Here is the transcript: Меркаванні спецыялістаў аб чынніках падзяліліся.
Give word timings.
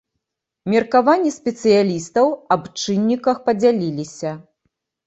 Меркаванні 0.73 1.33
спецыялістаў 1.35 2.33
аб 2.57 2.63
чынніках 2.81 3.37
падзяліліся. 3.47 4.39